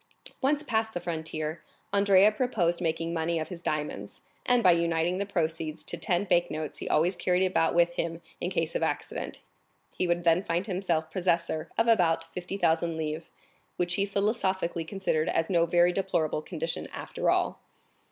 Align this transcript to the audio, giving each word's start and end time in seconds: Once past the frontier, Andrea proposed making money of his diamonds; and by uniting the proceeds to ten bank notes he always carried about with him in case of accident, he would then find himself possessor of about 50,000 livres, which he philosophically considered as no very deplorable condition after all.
Once 0.41 0.63
past 0.63 0.95
the 0.95 0.99
frontier, 0.99 1.61
Andrea 1.93 2.31
proposed 2.31 2.81
making 2.81 3.13
money 3.13 3.37
of 3.37 3.49
his 3.49 3.61
diamonds; 3.61 4.21
and 4.47 4.63
by 4.63 4.71
uniting 4.71 5.19
the 5.19 5.27
proceeds 5.27 5.83
to 5.83 5.95
ten 5.95 6.23
bank 6.23 6.49
notes 6.49 6.79
he 6.79 6.89
always 6.89 7.15
carried 7.15 7.45
about 7.45 7.75
with 7.75 7.93
him 7.93 8.19
in 8.39 8.49
case 8.49 8.73
of 8.73 8.81
accident, 8.81 9.41
he 9.95 10.07
would 10.07 10.23
then 10.23 10.41
find 10.41 10.65
himself 10.65 11.11
possessor 11.11 11.69
of 11.77 11.85
about 11.87 12.33
50,000 12.33 12.97
livres, 12.97 13.29
which 13.77 13.93
he 13.93 14.07
philosophically 14.07 14.83
considered 14.85 15.29
as 15.29 15.51
no 15.51 15.67
very 15.67 15.91
deplorable 15.93 16.41
condition 16.41 16.87
after 16.91 17.29
all. 17.29 17.59